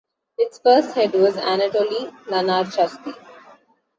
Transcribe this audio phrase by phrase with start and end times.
[0.39, 3.13] Its first head was Anatoly Lunacharsky.